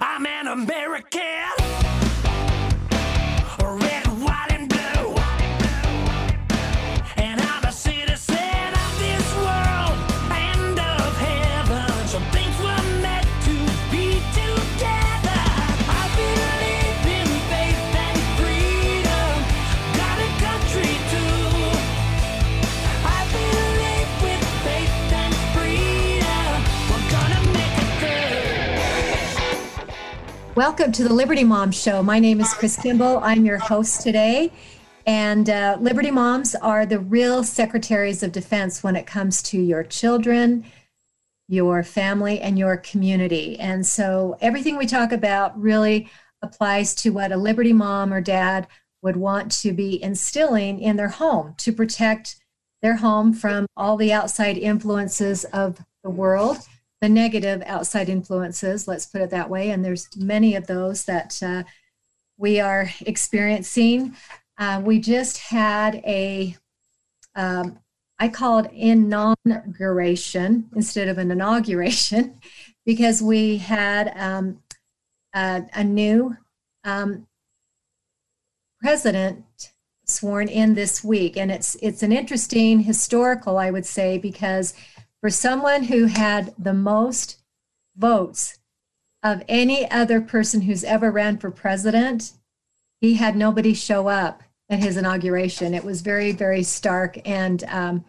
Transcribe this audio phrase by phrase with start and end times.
[0.00, 1.87] I'm an American.
[30.58, 32.02] Welcome to the Liberty Mom Show.
[32.02, 33.18] My name is Chris Kimball.
[33.18, 34.50] I'm your host today.
[35.06, 39.84] And uh, Liberty Moms are the real secretaries of defense when it comes to your
[39.84, 40.64] children,
[41.46, 43.56] your family, and your community.
[43.60, 46.10] And so everything we talk about really
[46.42, 48.66] applies to what a Liberty mom or dad
[49.00, 52.34] would want to be instilling in their home to protect
[52.82, 56.58] their home from all the outside influences of the world
[57.00, 59.70] the negative outside influences, let's put it that way.
[59.70, 61.62] And there's many of those that uh,
[62.36, 64.16] we are experiencing.
[64.56, 66.56] Uh, we just had a,
[67.34, 67.78] um,
[68.18, 72.40] I call it inauguration instead of an inauguration,
[72.86, 74.60] because we had um,
[75.34, 76.36] a, a new
[76.84, 77.26] um,
[78.80, 79.44] president
[80.04, 84.74] sworn in this week, and it's it's an interesting historical, I would say, because
[85.20, 87.42] for someone who had the most
[87.96, 88.58] votes
[89.22, 92.32] of any other person who's ever ran for president,
[93.00, 95.74] he had nobody show up at his inauguration.
[95.74, 98.04] It was very, very stark and um,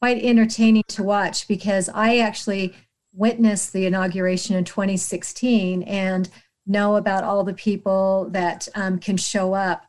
[0.00, 2.74] quite entertaining to watch because I actually
[3.12, 6.28] witnessed the inauguration in 2016 and
[6.66, 9.86] know about all the people that um, can show up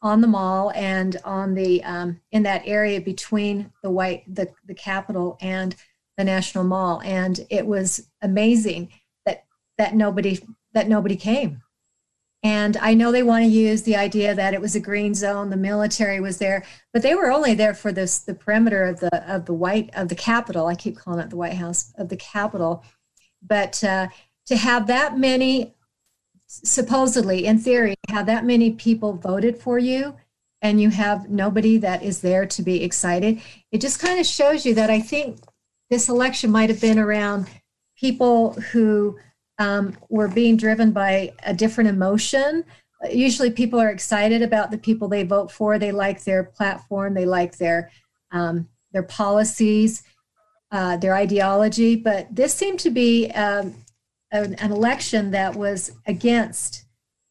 [0.00, 4.74] on the mall and on the um, in that area between the white the the
[4.74, 5.74] Capitol and
[6.16, 8.90] the National Mall, and it was amazing
[9.26, 9.44] that
[9.78, 10.40] that nobody
[10.74, 11.62] that nobody came.
[12.44, 15.50] And I know they want to use the idea that it was a green zone,
[15.50, 19.32] the military was there, but they were only there for this the perimeter of the
[19.32, 20.66] of the white of the Capitol.
[20.66, 22.84] I keep calling it the White House of the Capitol,
[23.42, 24.08] but uh,
[24.46, 25.74] to have that many
[26.48, 30.16] supposedly in theory have that many people voted for you
[30.62, 33.40] and you have nobody that is there to be excited.
[33.70, 35.38] It just kind of shows you that i think
[35.90, 37.48] this election might have been around
[37.96, 39.18] people who
[39.58, 42.64] um, were being driven by a different emotion.
[43.10, 45.78] Usually people are excited about the people they vote for.
[45.78, 47.14] They like their platform.
[47.14, 47.90] They like their
[48.32, 50.02] um, their policies
[50.70, 51.96] uh, their ideology.
[51.96, 53.74] But this seemed to be um,
[54.30, 56.84] an, an election that was against,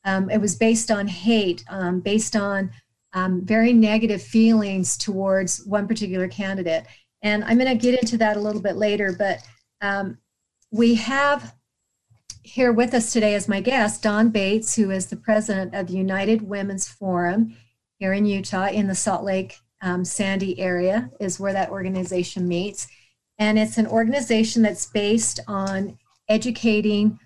[0.06, 2.72] um, it was based on hate, um, based on
[3.14, 6.86] um, very negative feelings towards one particular candidate.
[7.22, 9.40] And I'm going to get into that a little bit later, but
[9.82, 10.18] um,
[10.72, 11.56] we have
[12.44, 15.94] here with us today as my guest Dawn Bates, who is the president of the
[15.94, 17.56] United Women's Forum
[18.00, 22.88] here in Utah in the Salt Lake um, Sandy area, is where that organization meets.
[23.38, 25.98] And it's an organization that's based on
[26.30, 27.20] educating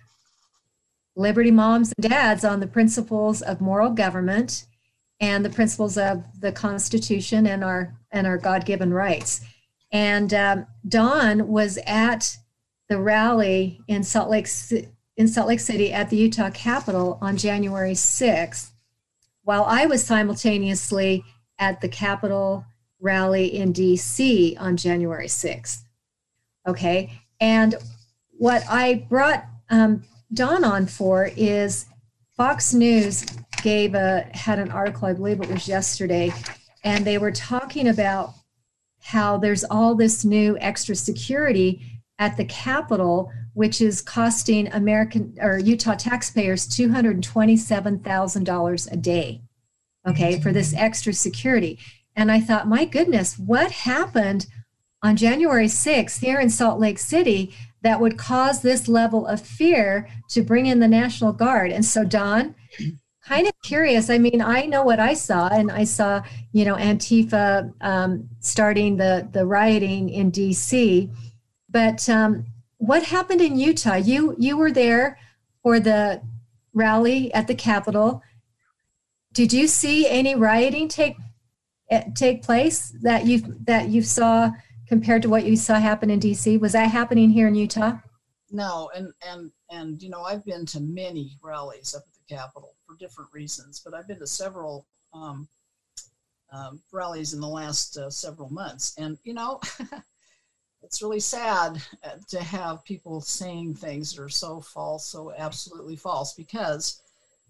[1.16, 4.66] Liberty moms and dads on the principles of moral government
[5.20, 9.42] and the principles of the Constitution and our and our God-given rights.
[9.92, 12.38] And um, Dawn was at
[12.88, 14.48] the rally in Salt Lake
[15.18, 18.72] in Salt Lake City at the Utah Capitol on January 6th,
[19.44, 21.24] while I was simultaneously
[21.60, 22.66] at the Capitol
[23.00, 25.82] rally in DC on January 6th.
[26.68, 27.22] Okay.
[27.40, 27.76] And
[28.42, 30.04] what I brought um,
[30.34, 31.86] Dawn on for is
[32.36, 33.24] Fox News
[33.62, 36.34] gave a had an article, I believe it was yesterday,
[36.84, 38.34] and they were talking about
[39.00, 45.60] how there's all this new extra security at the Capitol, which is costing American or
[45.60, 49.42] Utah taxpayers $227,000 a day,
[50.08, 51.78] okay, for this extra security.
[52.16, 54.48] And I thought, my goodness, what happened
[55.04, 60.08] on January 6th here in Salt Lake City that would cause this level of fear
[60.30, 61.72] to bring in the National Guard.
[61.72, 62.56] And so, Dawn,
[63.24, 64.10] kind of curious.
[64.10, 68.98] I mean, I know what I saw, and I saw, you know, Antifa um, starting
[68.98, 71.10] the the rioting in D.C.
[71.70, 72.46] But um,
[72.78, 73.96] what happened in Utah?
[73.96, 75.18] You you were there
[75.64, 76.22] for the
[76.74, 78.22] rally at the Capitol.
[79.34, 81.16] Did you see any rioting take
[81.90, 84.52] eh, take place that you that you saw?
[84.92, 86.60] Compared to what you saw happen in DC?
[86.60, 87.94] Was that happening here in Utah?
[88.52, 92.76] No, and and and you know I've been to many rallies up at the Capitol
[92.86, 95.48] for different reasons, but I've been to several um,
[96.52, 99.62] um, rallies in the last uh, several months, and you know
[100.84, 105.96] it's really sad uh, to have people saying things that are so false, so absolutely
[105.96, 107.02] false, because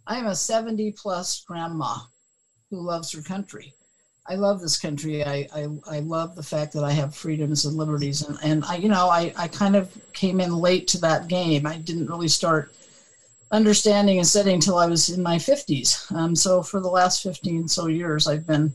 [0.06, 1.96] I am a 70 plus grandma
[2.70, 3.74] who loves her country.
[4.28, 5.24] I love this country.
[5.24, 8.22] I, I, I love the fact that I have freedoms and liberties.
[8.22, 11.66] And, and I, you know, I, I kind of came in late to that game.
[11.66, 12.74] I didn't really start
[13.52, 16.12] understanding and studying until I was in my 50s.
[16.12, 18.74] Um, so for the last 15 so years, I've been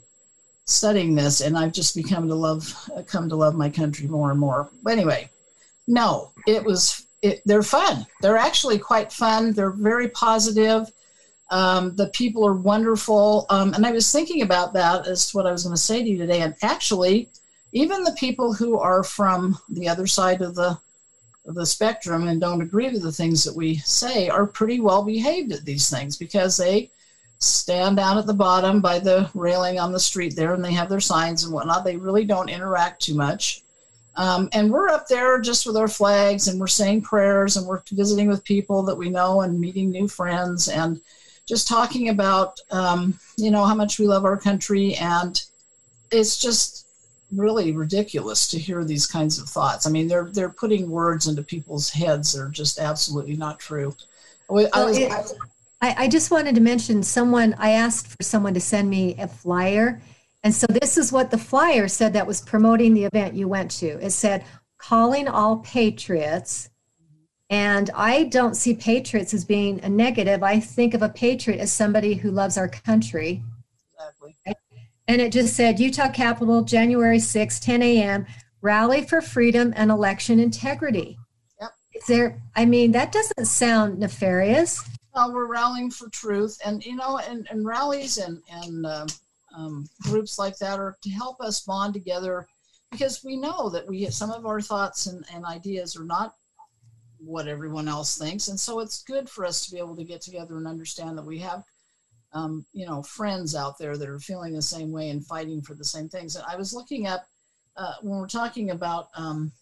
[0.65, 2.75] studying this and I've just become to love,
[3.07, 4.69] come to love my country more and more.
[4.83, 5.31] But anyway,
[5.87, 8.05] no, it was, it, they're fun.
[8.21, 9.53] They're actually quite fun.
[9.53, 10.91] They're very positive.
[11.51, 13.47] Um, the people are wonderful.
[13.51, 16.03] Um, and I was thinking about that as to what I was going to say
[16.03, 16.41] to you today.
[16.41, 17.29] And actually,
[17.73, 20.79] even the people who are from the other side of the
[21.47, 25.05] of the spectrum and don't agree with the things that we say are pretty well
[25.05, 26.91] behaved at these things because they
[27.39, 30.89] stand down at the bottom by the railing on the street there and they have
[30.89, 31.85] their signs and whatnot.
[31.85, 33.63] They really don't interact too much.
[34.17, 37.83] Um, and we're up there just with our flags and we're saying prayers and we're
[37.93, 41.01] visiting with people that we know and meeting new friends and
[41.47, 45.43] just talking about um, you know how much we love our country and
[46.11, 46.87] it's just
[47.33, 51.43] really ridiculous to hear these kinds of thoughts i mean they're they're putting words into
[51.43, 53.95] people's heads that are just absolutely not true
[54.49, 55.39] I was, Well, it-
[55.83, 59.29] I, I just wanted to mention someone, I asked for someone to send me a
[59.29, 60.01] flyer.
[60.43, 63.71] And so this is what the flyer said that was promoting the event you went
[63.73, 63.87] to.
[64.05, 64.45] It said,
[64.79, 66.71] calling all patriots.
[67.49, 70.43] And I don't see patriots as being a negative.
[70.43, 73.43] I think of a patriot as somebody who loves our country.
[73.99, 78.27] exactly And it just said Utah Capitol, January 6, 10 a.m.,
[78.63, 81.17] rally for freedom and election integrity.
[81.61, 81.71] Yep.
[81.95, 84.83] Is there, I mean, that doesn't sound nefarious.
[85.17, 89.07] uh, we're rallying for truth and you know and, and rallies and and um,
[89.57, 92.47] um, groups like that are to help us bond together
[92.91, 96.35] because we know that we some of our thoughts and, and ideas are not
[97.27, 100.21] what everyone else thinks and so it's good for us to be able to get
[100.21, 101.65] together and understand that we have
[102.33, 105.75] um, you know friends out there that are feeling the same way and fighting for
[105.75, 107.27] the same things and i was looking up
[107.77, 109.53] uh, when we're talking about um,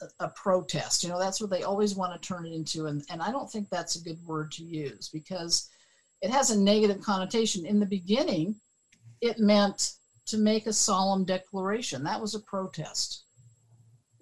[0.00, 1.02] a, a protest.
[1.02, 2.86] You know, that's what they always want to turn it into.
[2.86, 5.68] And, and I don't think that's a good word to use because
[6.22, 7.66] it has a negative connotation.
[7.66, 8.56] In the beginning,
[9.20, 9.92] it meant
[10.26, 12.02] to make a solemn declaration.
[12.02, 13.24] That was a protest.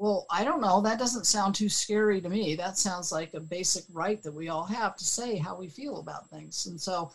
[0.02, 0.81] Well, I don't know.
[0.81, 2.56] That doesn't sound too scary to me.
[2.56, 6.00] That sounds like a basic right that we all have to say how we feel
[6.00, 6.66] about things.
[6.66, 7.12] And so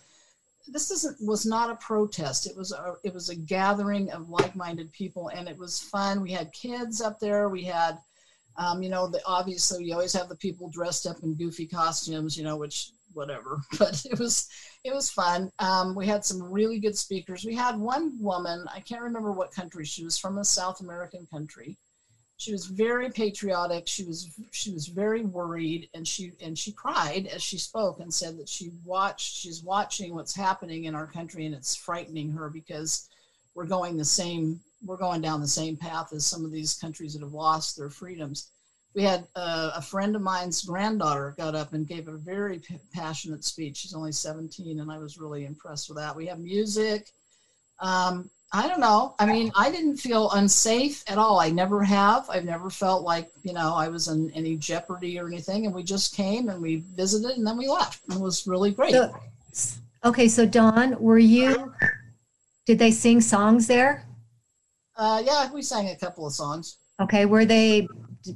[0.70, 2.48] this isn't was not a protest.
[2.48, 6.22] It was a it was a gathering of like-minded people, and it was fun.
[6.22, 7.50] We had kids up there.
[7.50, 8.00] We had
[8.56, 12.38] um, you know, the, obviously you always have the people dressed up in goofy costumes,
[12.38, 14.48] you know, which whatever, but it was
[14.86, 15.52] it was fun.
[15.60, 17.44] Um, we had some really good speakers.
[17.44, 21.28] We had one woman, I can't remember what country she was from, a South American
[21.30, 21.78] country.
[22.38, 23.88] She was very patriotic.
[23.88, 28.14] She was she was very worried, and she and she cried as she spoke and
[28.14, 32.50] said that she watched she's watching what's happening in our country, and it's frightening her
[32.50, 33.10] because
[33.56, 37.14] we're going the same we're going down the same path as some of these countries
[37.14, 38.52] that have lost their freedoms.
[38.94, 42.80] We had uh, a friend of mine's granddaughter got up and gave a very p-
[42.94, 43.78] passionate speech.
[43.78, 46.16] She's only 17, and I was really impressed with that.
[46.16, 47.12] We have music.
[47.80, 49.14] Um, I don't know.
[49.20, 51.40] I mean, I didn't feel unsafe at all.
[51.40, 52.30] I never have.
[52.30, 55.66] I've never felt like, you know, I was in any jeopardy or anything.
[55.66, 58.02] And we just came and we visited and then we left.
[58.10, 58.94] It was really great.
[58.94, 59.14] So,
[60.06, 61.74] okay, so Dawn, were you,
[62.66, 64.06] did they sing songs there?
[64.96, 66.78] Uh, yeah, we sang a couple of songs.
[67.02, 67.88] Okay, were they,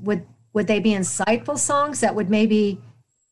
[0.01, 2.81] would, would they be insightful songs that would maybe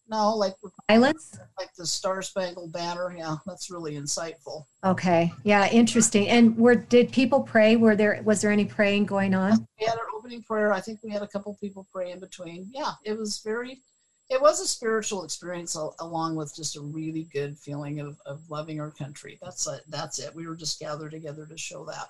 [0.09, 0.55] No, like
[0.89, 1.39] silence?
[1.57, 3.15] like the Star Spangled Banner.
[3.15, 4.65] Yeah, that's really insightful.
[4.83, 6.27] Okay, yeah, interesting.
[6.27, 7.75] And were, did people pray?
[7.75, 9.67] Were there, was there any praying going on?
[9.79, 10.73] We had our opening prayer.
[10.73, 12.69] I think we had a couple people pray in between.
[12.73, 13.81] Yeah, it was very,
[14.29, 18.79] it was a spiritual experience along with just a really good feeling of, of loving
[18.79, 19.37] our country.
[19.43, 19.81] That's it.
[19.89, 20.33] That's it.
[20.33, 22.07] We were just gathered together to show that.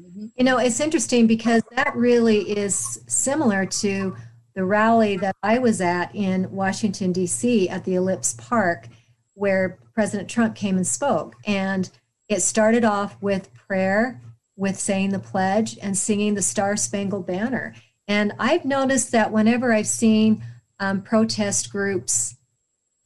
[0.00, 0.32] Mhm.
[0.36, 4.16] You know, it's interesting because that really is similar to
[4.54, 7.68] the rally that I was at in Washington, D.C.
[7.68, 8.88] at the Ellipse Park,
[9.34, 11.34] where President Trump came and spoke.
[11.46, 11.88] And
[12.28, 14.20] it started off with prayer,
[14.56, 17.74] with saying the pledge, and singing the Star Spangled Banner.
[18.08, 20.44] And I've noticed that whenever I've seen
[20.80, 22.36] um, protest groups,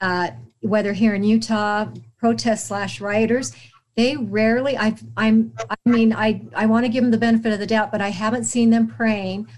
[0.00, 1.88] uh, whether here in Utah,
[2.18, 3.52] protest slash rioters,
[3.96, 7.58] they rarely I've, i'm i mean i i want to give them the benefit of
[7.58, 9.48] the doubt but i haven't seen them praying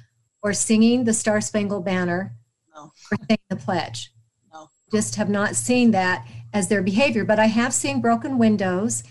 [0.42, 2.34] or singing the star spangled banner
[2.74, 2.92] No.
[3.12, 4.10] or saying the pledge
[4.52, 4.68] No.
[4.92, 9.02] just have not seen that as their behavior but i have seen broken windows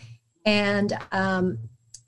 [0.45, 1.59] and um,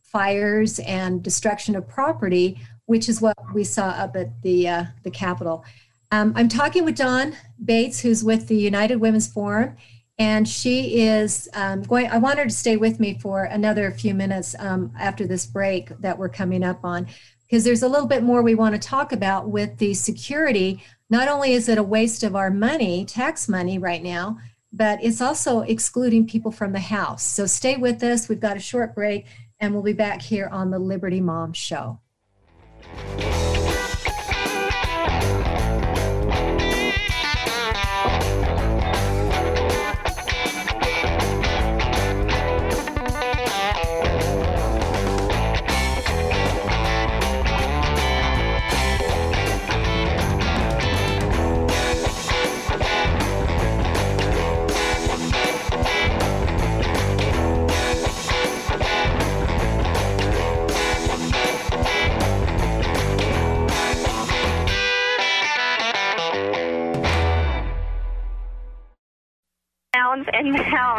[0.01, 2.59] fires and destruction of property
[2.89, 5.63] which is what we saw up at the uh, the Capitol.
[6.11, 9.77] Um, I'm talking with Dawn Bates, who's with the United Women's Forum,
[10.17, 12.07] and she is um, going.
[12.09, 15.89] I want her to stay with me for another few minutes um, after this break
[15.99, 17.05] that we're coming up on,
[17.50, 20.84] because there's a little bit more we want to talk about with the security.
[21.10, 24.38] Not only is it a waste of our money, tax money, right now,
[24.72, 27.24] but it's also excluding people from the house.
[27.24, 28.29] So stay with us.
[28.29, 29.25] We've got a short break,
[29.60, 32.00] and we'll be back here on the Liberty Mom Show.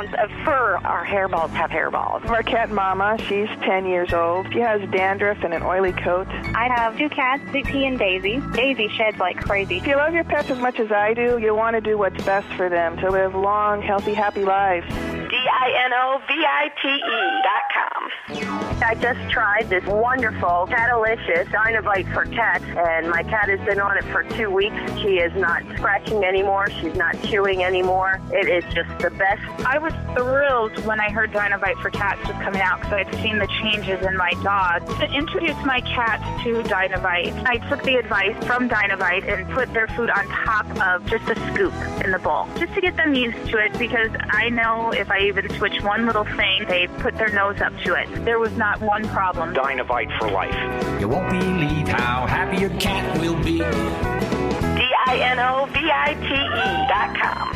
[0.00, 0.76] And mounds of fur.
[0.84, 2.24] Our hairballs have hairballs.
[2.24, 4.52] Marquette Mama, she's 10 years old.
[4.52, 6.28] She has dandruff and an oily coat.
[6.28, 8.40] I have two cats, Dixie and Daisy.
[8.52, 9.78] Daisy sheds like crazy.
[9.78, 12.22] If you love your pets as much as I do, you'll want to do what's
[12.24, 14.86] best for them to live long, healthy, happy lives.
[15.30, 17.00] D-I-N-O-V-I-T-E
[17.42, 17.79] dot com.
[18.82, 23.98] I just tried this wonderful Catalicious Dinovite for cats, and my cat has been on
[23.98, 24.76] it for two weeks.
[25.00, 26.70] She is not scratching anymore.
[26.80, 28.20] She's not chewing anymore.
[28.32, 29.42] It is just the best.
[29.66, 33.14] I was thrilled when I heard Dinovite for Cats was coming out because I had
[33.16, 34.86] seen the changes in my dog.
[34.98, 39.88] To introduce my cats to Dinovite, I took the advice from Dinovite and put their
[39.88, 43.50] food on top of just a scoop in the bowl, just to get them used
[43.50, 47.30] to it because I know if I even switch one little thing, they put their
[47.30, 47.99] nose up to it.
[48.24, 49.52] There was not one problem.
[49.54, 50.54] Dinovite for life.
[51.00, 53.58] You won't believe how happy your cat will be.
[54.78, 57.50] D-I-N-O-V-I-T-E dot com.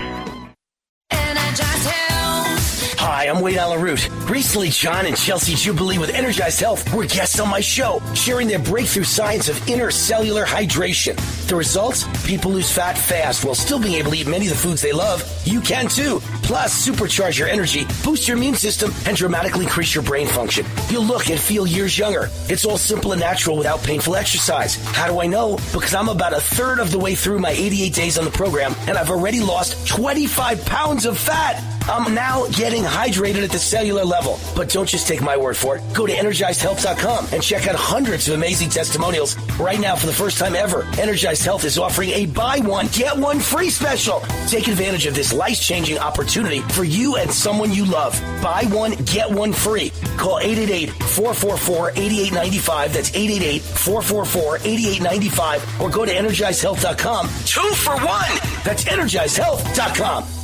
[2.96, 4.08] Hi, I'm Wayne Allyn Root.
[4.30, 8.58] Recently, John and Chelsea Jubilee with Energized Health were guests on my show, sharing their
[8.58, 11.16] breakthrough science of intercellular hydration.
[11.48, 12.04] The results?
[12.26, 14.92] People lose fat fast while still being able to eat many of the foods they
[14.92, 15.22] love.
[15.44, 16.20] You can too.
[16.42, 20.64] Plus, supercharge your energy, boost your immune system, and dramatically increase your brain function.
[20.88, 22.30] You'll look and feel years younger.
[22.48, 24.76] It's all simple and natural without painful exercise.
[24.94, 25.56] How do I know?
[25.72, 28.73] Because I'm about a third of the way through my 88 days on the program,
[28.86, 31.62] and I've already lost 25 pounds of fat.
[31.88, 34.38] I'm now getting hydrated at the cellular level.
[34.56, 35.82] But don't just take my word for it.
[35.92, 39.36] Go to energizedhealth.com and check out hundreds of amazing testimonials.
[39.58, 43.16] Right now, for the first time ever, Energized Health is offering a buy one, get
[43.16, 44.20] one free special.
[44.48, 48.18] Take advantage of this life changing opportunity for you and someone you love.
[48.42, 49.92] Buy one, get one free.
[50.16, 52.92] Call 888 444 8895.
[52.94, 55.80] That's 888 444 8895.
[55.82, 57.26] Or go to energizedhealth.com.
[57.44, 58.30] Two for one.
[58.64, 60.43] That's energizedhealth.com.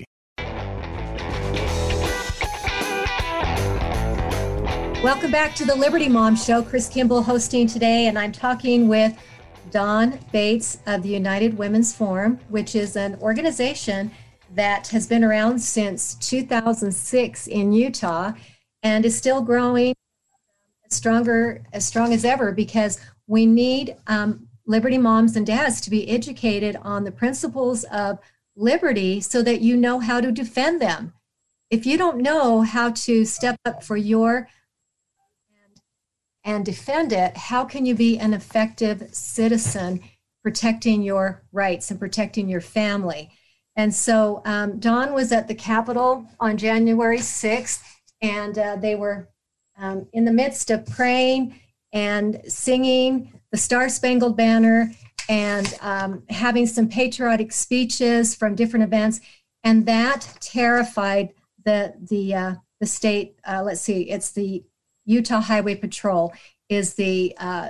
[5.03, 6.61] Welcome back to the Liberty Mom Show.
[6.61, 9.17] Chris Kimball hosting today, and I'm talking with
[9.71, 14.11] Dawn Bates of the United Women's Forum, which is an organization
[14.53, 18.33] that has been around since 2006 in Utah
[18.83, 19.95] and is still growing
[20.91, 26.07] stronger, as strong as ever, because we need um, Liberty moms and dads to be
[26.11, 28.19] educated on the principles of
[28.55, 31.13] liberty so that you know how to defend them.
[31.71, 34.47] If you don't know how to step up for your
[36.43, 40.01] and defend it, how can you be an effective citizen
[40.43, 43.29] protecting your rights and protecting your family?
[43.75, 47.81] And so um, Dawn was at the Capitol on January 6th,
[48.21, 49.29] and uh, they were
[49.77, 51.59] um, in the midst of praying
[51.93, 54.91] and singing the Star Spangled Banner
[55.29, 59.21] and um, having some patriotic speeches from different events,
[59.63, 61.33] and that terrified
[61.63, 63.37] the the uh, the state.
[63.47, 64.63] Uh, let's see, it's the
[65.11, 66.33] Utah Highway Patrol
[66.69, 67.69] is the uh,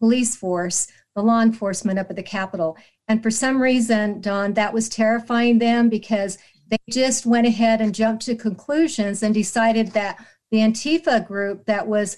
[0.00, 2.76] police force, the law enforcement up at the Capitol,
[3.08, 6.38] and for some reason, Dawn, that was terrifying them because
[6.68, 11.86] they just went ahead and jumped to conclusions and decided that the Antifa group that
[11.86, 12.16] was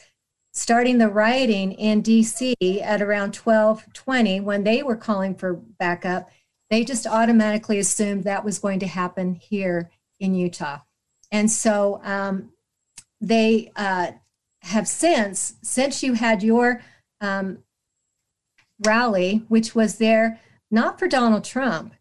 [0.53, 6.31] starting the rioting in DC at around 1220 when they were calling for backup,
[6.71, 10.79] they just automatically assumed that was going to happen here in Utah.
[11.31, 12.51] And so um,
[13.21, 14.13] they uh,
[14.63, 16.83] have since, since you had your
[17.21, 17.59] um,
[18.85, 21.95] rally, which was there not for Donald Trump,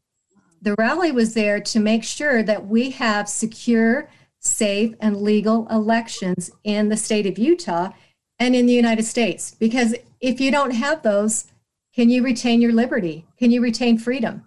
[0.61, 4.09] the rally was there to make sure that we have secure,
[4.39, 7.91] safe, and legal elections in the state of Utah
[8.39, 9.55] and in the United States.
[9.59, 11.45] Because if you don't have those,
[11.93, 13.25] can you retain your liberty?
[13.37, 14.43] Can you retain freedom?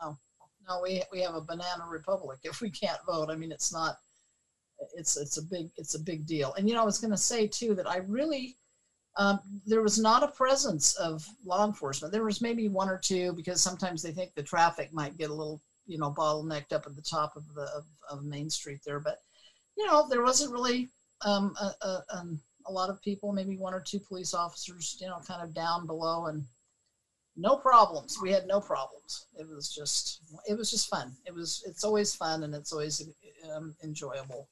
[0.00, 0.16] No,
[0.68, 3.28] no, we, we have a banana republic if we can't vote.
[3.30, 3.96] I mean, it's not,
[4.96, 6.54] it's, it's a big, it's a big deal.
[6.54, 8.56] And, you know, I was going to say too, that I really,
[9.16, 12.12] um, there was not a presence of law enforcement.
[12.12, 15.34] There was maybe one or two because sometimes they think the traffic might get a
[15.34, 19.00] little, you know, bottlenecked up at the top of the of, of Main Street there.
[19.00, 19.18] But
[19.76, 20.88] you know, there wasn't really
[21.22, 25.08] um, a, a, um, a lot of people, maybe one or two police officers, you
[25.08, 26.44] know, kind of down below, and
[27.36, 28.18] no problems.
[28.22, 29.26] We had no problems.
[29.38, 31.12] It was just, it was just fun.
[31.26, 33.02] It was, it's always fun and it's always
[33.54, 34.48] um, enjoyable.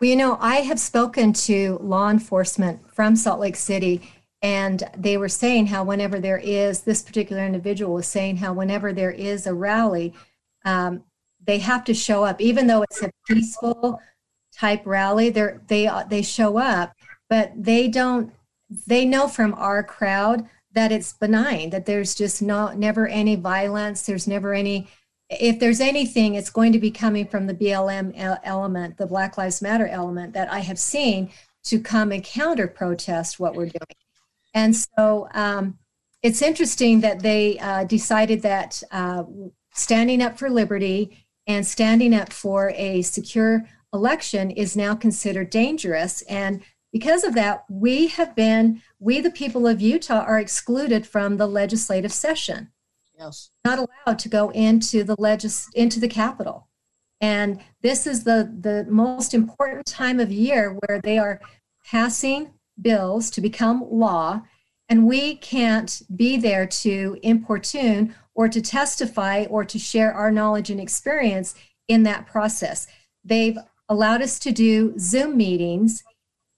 [0.00, 4.02] Well, you know, I have spoken to law enforcement from Salt Lake City,
[4.42, 8.92] and they were saying how whenever there is, this particular individual was saying how whenever
[8.92, 10.12] there is a rally,
[10.64, 11.04] um,
[11.46, 14.00] they have to show up, even though it's a peaceful
[14.52, 15.30] type rally.
[15.30, 16.92] They they they show up,
[17.28, 18.32] but they don't.
[18.86, 24.04] They know from our crowd that it's benign, that there's just not never any violence.
[24.04, 24.88] There's never any
[25.40, 28.12] if there's anything, it's going to be coming from the BLM
[28.44, 31.30] element, the Black Lives Matter element that I have seen
[31.64, 33.96] to come and counter protest what we're doing.
[34.54, 35.78] And so um,
[36.22, 39.24] it's interesting that they uh, decided that uh,
[39.74, 46.22] standing up for liberty and standing up for a secure election is now considered dangerous.
[46.22, 51.36] And because of that, we have been, we the people of Utah are excluded from
[51.36, 52.70] the legislative session.
[53.18, 53.50] Yes.
[53.64, 56.68] Not allowed to go into the legis into the Capitol.
[57.20, 61.40] And this is the, the most important time of year where they are
[61.86, 64.42] passing bills to become law,
[64.88, 70.70] and we can't be there to importune or to testify or to share our knowledge
[70.70, 71.54] and experience
[71.88, 72.86] in that process.
[73.24, 76.02] They've allowed us to do Zoom meetings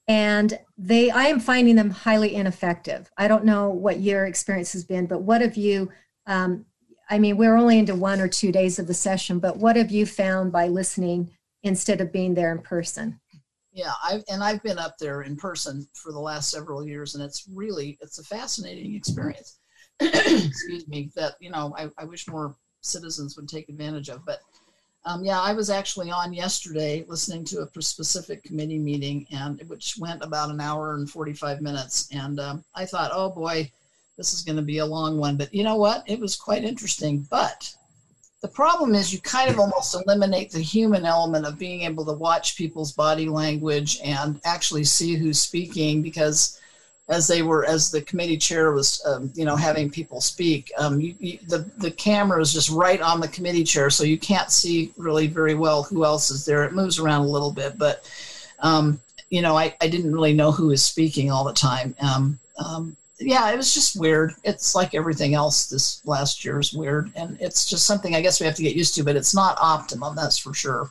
[0.09, 3.11] and they I am finding them highly ineffective.
[3.19, 5.91] I don't know what your experience has been, but what have you
[6.27, 6.67] um,
[7.09, 9.91] I mean, we're only into one or two days of the session, but what have
[9.91, 11.31] you found by listening
[11.63, 13.21] instead of being there in person?
[13.73, 17.23] Yeah, I've and I've been up there in person for the last several years, and
[17.23, 19.59] it's really it's a fascinating experience.
[20.01, 24.25] Excuse me, that you know I, I wish more citizens would take advantage of.
[24.25, 24.41] But
[25.05, 29.97] um, yeah, I was actually on yesterday listening to a specific committee meeting, and which
[29.99, 33.71] went about an hour and forty five minutes, and um, I thought, oh boy,
[34.17, 36.03] this is going to be a long one, but you know what?
[36.07, 37.27] It was quite interesting.
[37.31, 37.75] But
[38.43, 42.13] the problem is you kind of almost eliminate the human element of being able to
[42.13, 46.61] watch people's body language and actually see who's speaking because
[47.09, 51.01] as they were as the committee chair was um, you know having people speak um,
[51.01, 54.51] you, you, the, the camera is just right on the committee chair so you can't
[54.51, 58.11] see really very well who else is there it moves around a little bit but
[58.61, 59.01] um,
[59.31, 62.97] you know I, I didn't really know who was speaking all the time um, um,
[63.19, 64.35] yeah, it was just weird.
[64.45, 67.11] It's like everything else this last year is weird.
[67.17, 69.57] And it's just something I guess we have to get used to, but it's not
[69.61, 70.91] optimum, that's for sure.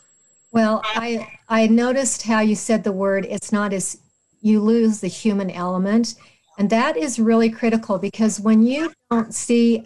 [0.52, 4.00] Well, I I noticed how you said the word it's not as
[4.42, 6.16] you lose the human element.
[6.58, 9.86] And that is really critical because when you don't see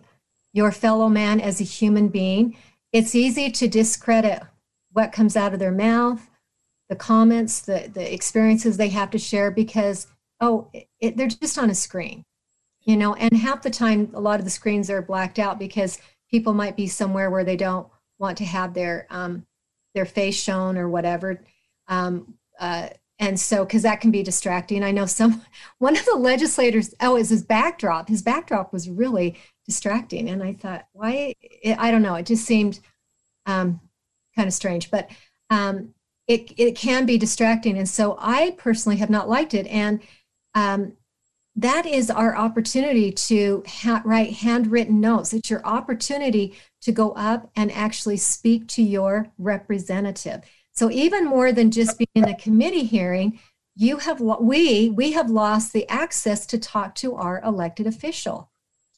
[0.54, 2.58] your fellow man as a human being,
[2.92, 4.44] it's easy to discredit
[4.92, 6.30] what comes out of their mouth,
[6.90, 10.08] the comments, the, the experiences they have to share because,
[10.42, 12.24] oh, it, they're just on a screen
[12.90, 16.00] you know and half the time a lot of the screens are blacked out because
[16.30, 19.46] people might be somewhere where they don't want to have their um,
[19.94, 21.44] their face shown or whatever.
[21.88, 24.84] Um, uh, and so because that can be distracting.
[24.84, 25.44] I know some
[25.78, 28.10] one of the legislators oh is his backdrop.
[28.10, 30.28] His backdrop was really distracting.
[30.28, 31.36] And i thought why
[31.78, 32.16] i don't know.
[32.16, 32.80] It just seemed
[33.46, 33.80] um,
[34.36, 34.90] kind of strange.
[34.90, 35.12] But
[35.52, 35.94] um,
[36.28, 37.78] it, it can be distracting.
[37.78, 39.68] And so i personally have not liked it.
[39.68, 40.02] And
[40.56, 40.94] um,
[41.62, 45.34] that is our opportunity to ha- write handwritten notes.
[45.34, 50.42] It's your opportunity to go up and actually speak to your representative.
[50.72, 53.40] So even more than just being in a committee hearing,
[53.76, 58.50] you have we we have lost the access to talk to our elected official.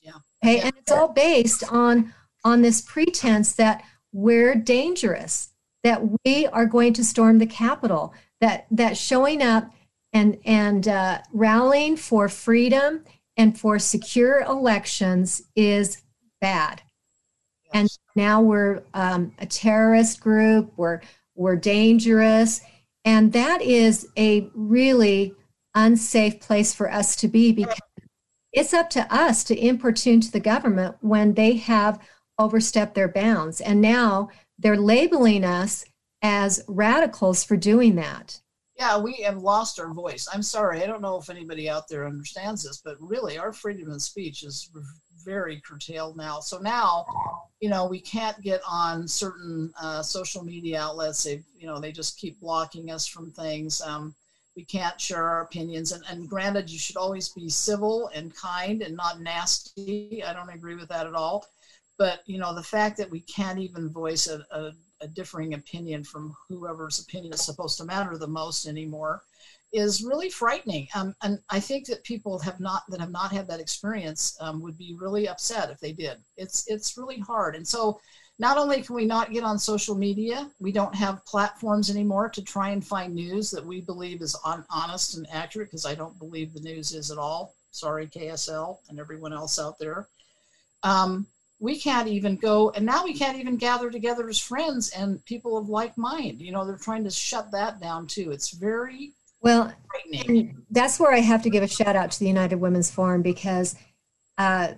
[0.02, 0.12] Yeah.
[0.44, 0.66] Okay, Yeah.
[0.66, 5.50] and it's all based on on this pretense that we're dangerous,
[5.84, 9.72] that we are going to storm the Capitol, that that showing up
[10.14, 13.04] and and uh, rallying for freedom
[13.38, 16.02] and for secure elections is
[16.40, 16.82] bad.
[17.74, 20.74] And now we're um, a terrorist group.
[20.76, 21.02] We're
[21.36, 22.62] we're dangerous,
[23.06, 25.34] and that is a really
[25.74, 27.80] unsafe place for us to be because
[28.52, 32.00] it's up to us to importune to the government when they have
[32.38, 35.86] overstepped their bounds, and now they're labeling us
[36.22, 38.42] as radicals for doing that.
[38.82, 40.28] Yeah, we have lost our voice.
[40.34, 40.82] I'm sorry.
[40.82, 44.42] I don't know if anybody out there understands this, but really, our freedom of speech
[44.42, 44.72] is
[45.24, 46.40] very curtailed now.
[46.40, 47.06] So now,
[47.60, 51.22] you know, we can't get on certain uh, social media outlets.
[51.22, 53.82] They, you know, they just keep blocking us from things.
[53.82, 54.16] Um,
[54.56, 55.92] we can't share our opinions.
[55.92, 60.24] And, and granted, you should always be civil and kind and not nasty.
[60.24, 61.46] I don't agree with that at all.
[62.00, 66.04] But you know, the fact that we can't even voice a, a a differing opinion
[66.04, 69.24] from whoever's opinion is supposed to matter the most anymore
[69.74, 70.88] is really frightening.
[70.96, 74.62] Um, and I think that people have not that have not had that experience um,
[74.62, 76.18] would be really upset if they did.
[76.38, 77.56] It's it's really hard.
[77.56, 78.00] And so
[78.40, 82.42] not only can we not get on social media, we don't have platforms anymore to
[82.42, 86.18] try and find news that we believe is on, honest and accurate because I don't
[86.18, 87.54] believe the news is at all.
[87.70, 90.10] Sorry, KSL and everyone else out there.
[90.84, 91.28] Um,
[91.62, 95.58] we can't even go and now we can't even gather together as friends and people
[95.58, 99.72] of like mind you know they're trying to shut that down too it's very Well,
[99.90, 103.22] frightening that's where I have to give a shout out to the United Women's Forum
[103.22, 103.76] because
[104.38, 104.74] uh,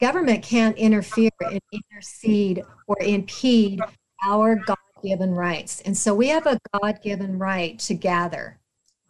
[0.00, 3.80] government can't interfere and intercede or impede
[4.24, 5.80] our God given rights.
[5.82, 8.58] And so we have a God given right to gather.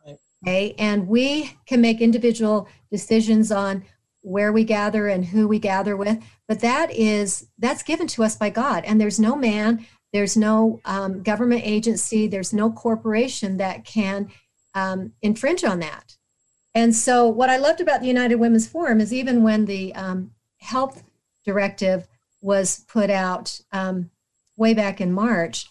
[0.07, 0.19] Right.
[0.47, 0.75] Okay.
[0.79, 3.85] And we can make individual decisions on
[4.23, 6.23] where we gather and who we gather with.
[6.47, 8.85] But that is, that's given to us by God.
[8.85, 14.31] And there's no man, there's no um, government agency, there's no corporation that can
[14.75, 16.17] um, infringe on that.
[16.75, 20.31] And so, what I loved about the United Women's Forum is even when the um,
[20.59, 21.03] health
[21.45, 22.07] directive
[22.41, 24.11] was put out um,
[24.57, 25.67] way back in March,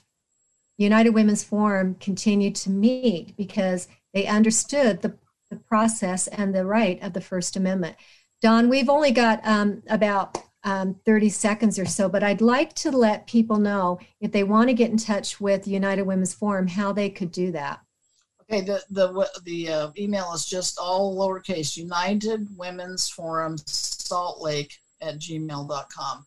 [0.77, 5.13] United Women's Forum continued to meet because they understood the,
[5.49, 7.95] the process and the right of the First Amendment.
[8.41, 12.91] Dawn, we've only got um, about um, 30 seconds or so, but I'd like to
[12.91, 16.91] let people know if they want to get in touch with United Women's Forum, how
[16.93, 17.79] they could do that.
[18.43, 19.07] okay the the
[19.43, 26.25] the uh, email is just all lowercase united women's forum salt lake at gmail.com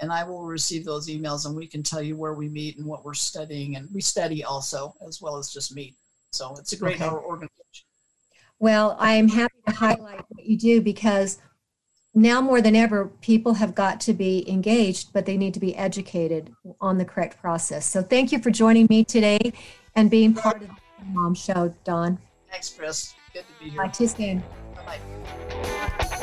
[0.00, 2.86] and i will receive those emails and we can tell you where we meet and
[2.86, 5.94] what we're studying and we study also as well as just meet
[6.32, 7.08] so it's a great Okay.
[7.10, 7.84] organization
[8.60, 11.38] Well, I'm happy to highlight what you do because
[12.14, 15.76] now more than ever, people have got to be engaged, but they need to be
[15.76, 17.86] educated on the correct process.
[17.86, 19.52] So thank you for joining me today
[19.94, 22.18] and being part of the Mom Show, Dawn.
[22.50, 24.42] thanks chris good to be here Talk to you soon.
[24.74, 26.14] Bye-bye.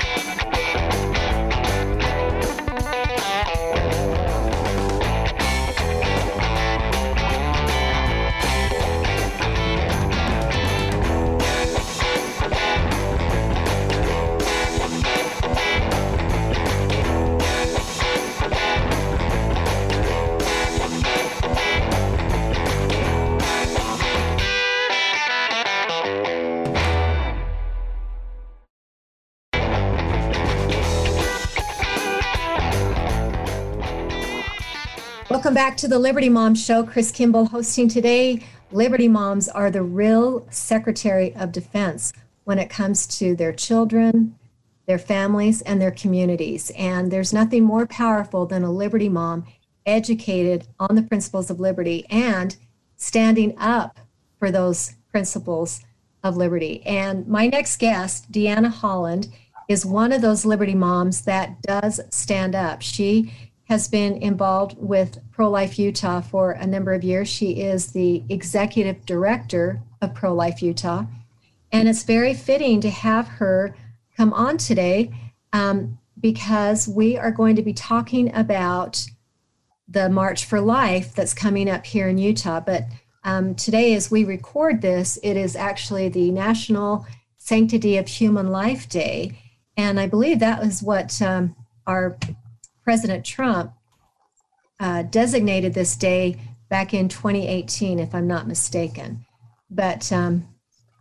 [35.46, 36.82] Welcome back to the Liberty Mom Show.
[36.82, 38.42] Chris Kimball hosting today.
[38.72, 42.12] Liberty Moms are the real Secretary of Defense
[42.46, 44.40] when it comes to their children,
[44.88, 46.72] their families, and their communities.
[46.76, 49.46] And there's nothing more powerful than a Liberty Mom
[49.86, 52.58] educated on the principles of liberty and
[52.96, 54.00] standing up
[54.40, 55.82] for those principles
[56.24, 56.82] of liberty.
[56.88, 59.28] And my next guest, Deanna Holland,
[59.70, 62.82] is one of those Liberty Moms that does stand up.
[62.82, 63.32] She
[63.66, 67.28] has been involved with Pro Life Utah for a number of years.
[67.28, 71.06] She is the executive director of Pro Life Utah.
[71.72, 73.76] And it's very fitting to have her
[74.16, 75.12] come on today
[75.52, 79.04] um, because we are going to be talking about
[79.88, 82.60] the March for Life that's coming up here in Utah.
[82.60, 82.84] But
[83.24, 87.06] um, today, as we record this, it is actually the National
[87.40, 89.40] Sanctity of Human Life Day.
[89.76, 91.56] And I believe that was what um,
[91.88, 92.18] our
[92.86, 93.74] President Trump
[94.80, 96.38] uh, designated this day
[96.70, 99.26] back in 2018, if I'm not mistaken.
[99.72, 100.48] But um,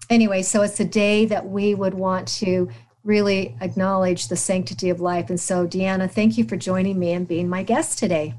[0.08, 2.70] anyway, so it's a day that we would want to
[3.04, 5.28] really acknowledge the sanctity of life.
[5.28, 8.34] And so, Deanna, thank you for joining me and being my guest today.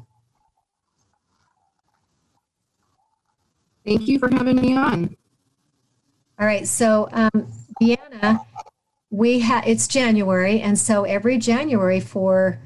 [3.85, 5.15] Thank you for having me on.
[6.39, 8.43] All right, so um, Deanna,
[9.11, 12.59] we have it's January, and so every January for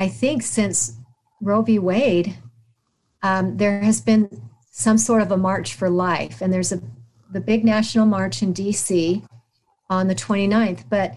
[0.00, 0.96] I think since
[1.42, 1.78] Roe v.
[1.78, 2.36] Wade,
[3.22, 6.80] um, there has been some sort of a march for life, and there's a
[7.32, 9.22] the big national march in D.C.
[9.88, 11.14] on the 29th, but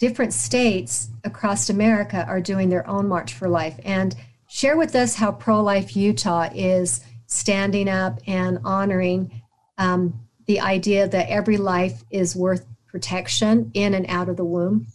[0.00, 3.78] different states across America are doing their own march for life.
[3.84, 4.16] And
[4.48, 9.42] share with us how Pro Life Utah is standing up and honoring
[9.78, 14.86] um, the idea that every life is worth protection in and out of the womb?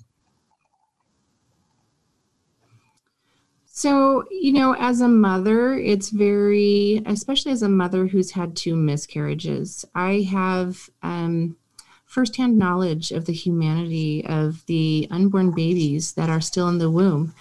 [3.78, 8.76] So, you know, as a mother, it's very, especially as a mother who's had two
[8.76, 11.58] miscarriages, I have um,
[12.08, 17.36] firsthand knowledge of the humanity of the unborn babies that are still in the womb.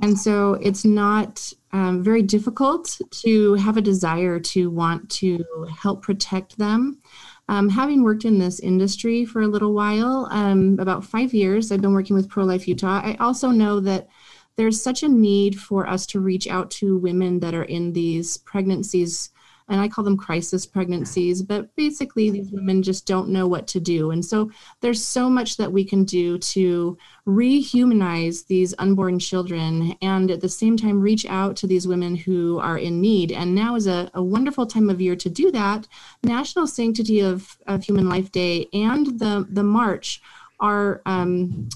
[0.00, 5.44] And so it's not um, very difficult to have a desire to want to
[5.76, 7.00] help protect them.
[7.48, 11.80] Um, having worked in this industry for a little while, um, about five years, I've
[11.80, 13.02] been working with Pro Life Utah.
[13.04, 14.06] I also know that
[14.56, 18.36] there's such a need for us to reach out to women that are in these
[18.38, 19.30] pregnancies
[19.70, 23.78] and I call them crisis pregnancies, but basically these women just don't know what to
[23.78, 24.10] do.
[24.10, 30.30] And so there's so much that we can do to rehumanize these unborn children and
[30.32, 33.30] at the same time reach out to these women who are in need.
[33.30, 35.86] And now is a, a wonderful time of year to do that.
[36.24, 40.20] National Sanctity of, of Human Life Day and the, the March
[40.58, 41.68] are um,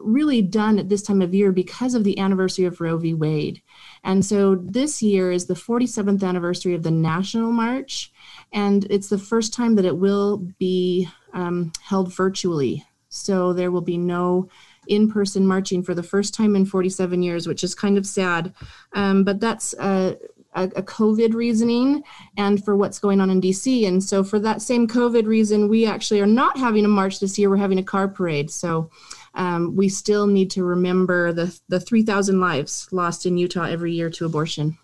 [0.00, 3.14] really done at this time of year because of the anniversary of Roe v.
[3.14, 3.62] Wade.
[4.04, 8.12] And so this year is the 47th anniversary of the National March,
[8.52, 12.84] and it's the first time that it will be um, held virtually.
[13.08, 14.48] So there will be no
[14.88, 18.52] in person marching for the first time in 47 years, which is kind of sad.
[18.94, 20.16] Um, but that's a,
[20.54, 22.02] a, a, COVID reasoning
[22.36, 23.86] and for what's going on in DC.
[23.86, 27.38] And so, for that same COVID reason, we actually are not having a march this
[27.38, 28.50] year, we're having a car parade.
[28.50, 28.90] So,
[29.34, 34.10] um, we still need to remember the, the 3,000 lives lost in Utah every year
[34.10, 34.78] to abortion.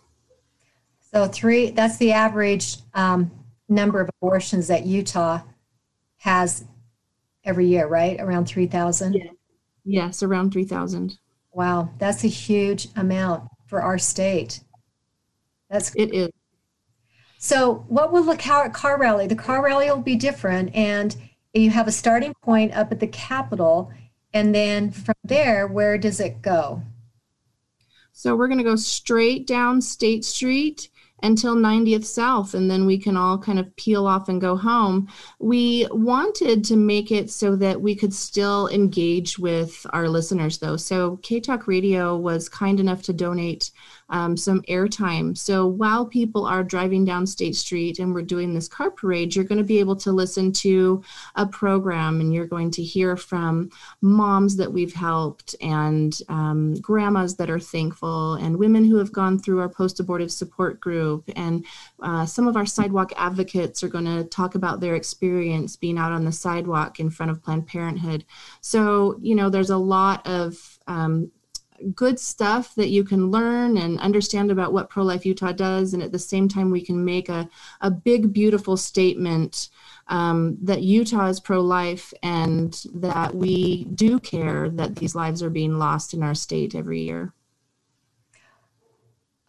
[1.12, 3.30] So, three, that's the average um,
[3.68, 5.40] number of abortions that Utah
[6.18, 6.64] has
[7.44, 8.20] every year, right?
[8.20, 9.14] Around 3,000?
[9.14, 9.24] Yeah.
[9.84, 11.18] Yes, around 3,000.
[11.52, 14.60] Wow, that's a huge amount for our state.
[15.70, 16.30] That's it is.
[17.38, 19.26] So, what will the car, car rally?
[19.26, 21.16] The car rally will be different, and
[21.54, 23.90] you have a starting point up at the Capitol,
[24.34, 26.82] and then from there, where does it go?
[28.12, 30.88] So we're going to go straight down State Street
[31.22, 35.08] until 90th South, and then we can all kind of peel off and go home.
[35.38, 40.76] We wanted to make it so that we could still engage with our listeners, though.
[40.76, 43.70] So K Talk Radio was kind enough to donate
[44.10, 45.36] um, some airtime.
[45.36, 49.44] So while people are driving down State Street and we're doing this car parade, you're
[49.44, 51.02] going to be able to listen to
[51.34, 57.36] a program and you're going to hear from moms that we've helped and um, grandmas
[57.36, 61.28] that are thankful and women who have gone through our post abortive support group.
[61.36, 61.64] And
[62.02, 66.12] uh, some of our sidewalk advocates are going to talk about their experience being out
[66.12, 68.24] on the sidewalk in front of Planned Parenthood.
[68.60, 71.30] So, you know, there's a lot of um,
[71.94, 75.94] good stuff that you can learn and understand about what Pro Life Utah does.
[75.94, 77.48] And at the same time, we can make a,
[77.80, 79.68] a big, beautiful statement
[80.08, 85.50] um, that Utah is pro life and that we do care that these lives are
[85.50, 87.32] being lost in our state every year.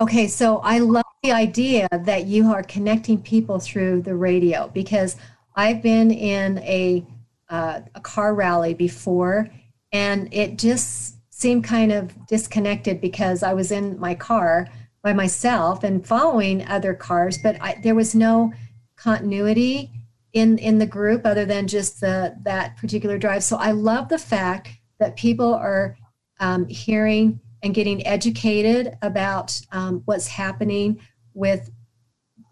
[0.02, 5.18] Okay, so I love the idea that you are connecting people through the radio because
[5.56, 7.06] I've been in a,
[7.50, 9.50] uh, a car rally before
[9.92, 14.68] and it just seemed kind of disconnected because I was in my car
[15.02, 18.52] by myself and following other cars, but I, there was no
[18.98, 19.92] continuity
[20.34, 23.44] in in the group other than just the that particular drive.
[23.44, 25.98] So I love the fact that people are
[26.42, 31.00] um, hearing and getting educated about um, what's happening
[31.34, 31.72] with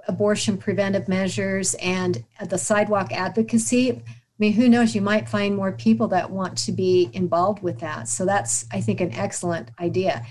[0.08, 4.02] abortion preventive measures and the sidewalk advocacy
[4.40, 4.94] mean, who knows?
[4.94, 8.08] You might find more people that want to be involved with that.
[8.08, 10.26] So that's, I think, an excellent idea.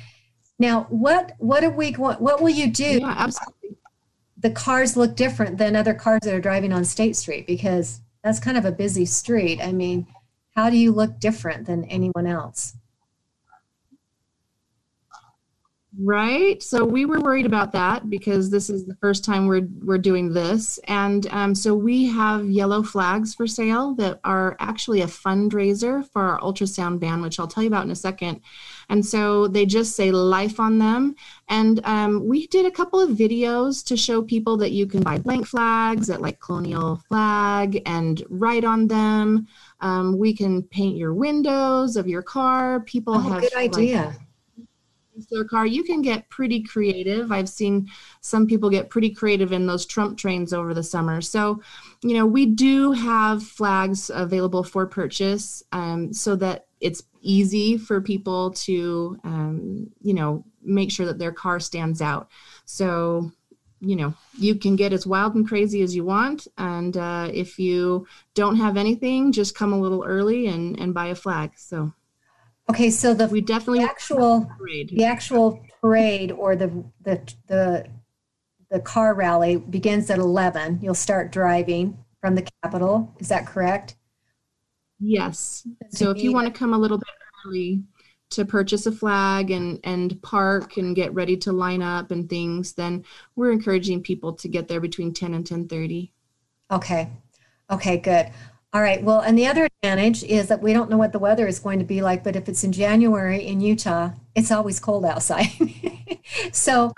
[0.58, 3.00] Now, what what are we what, what will you do?
[3.00, 3.76] Yeah, absolutely.
[4.38, 8.38] The cars look different than other cars that are driving on State Street because that's
[8.38, 9.60] kind of a busy street.
[9.62, 10.06] I mean,
[10.54, 12.74] how do you look different than anyone else?
[15.98, 16.62] Right.
[16.62, 20.30] So we were worried about that because this is the first time we're we're doing
[20.30, 26.06] this, and um, so we have yellow flags for sale that are actually a fundraiser
[26.10, 28.42] for our ultrasound van, which I'll tell you about in a second.
[28.90, 31.16] And so they just say life on them.
[31.48, 35.18] And um, we did a couple of videos to show people that you can buy
[35.18, 39.48] blank flags at like Colonial Flag and write on them.
[39.80, 42.80] Um, we can paint your windows of your car.
[42.80, 44.14] People Oh, have good like, idea.
[45.30, 45.66] Their car.
[45.66, 47.32] You can get pretty creative.
[47.32, 47.88] I've seen
[48.20, 51.20] some people get pretty creative in those Trump trains over the summer.
[51.20, 51.62] So,
[52.02, 58.00] you know, we do have flags available for purchase um, so that it's easy for
[58.00, 62.28] people to, um, you know, make sure that their car stands out.
[62.64, 63.32] So,
[63.80, 66.46] you know, you can get as wild and crazy as you want.
[66.58, 71.06] And uh, if you don't have anything, just come a little early and, and buy
[71.06, 71.52] a flag.
[71.56, 71.92] So,
[72.68, 74.90] Okay, so the we definitely the actual parade.
[74.90, 77.86] the actual parade or the the the
[78.70, 83.94] the car rally begins at 11 you'll start driving from the capitol is that correct
[84.98, 85.66] Yes.
[85.90, 87.08] So if you want to come a little bit
[87.46, 87.82] early
[88.30, 92.72] to purchase a flag and and park and get ready to line up and things,
[92.72, 93.04] then
[93.36, 96.12] we're encouraging people to get there between 10 and 10:30.
[96.70, 97.10] okay
[97.70, 98.30] okay good
[98.72, 101.46] all right well and the other advantage is that we don't know what the weather
[101.46, 105.04] is going to be like but if it's in january in utah it's always cold
[105.04, 105.48] outside.
[106.52, 106.92] So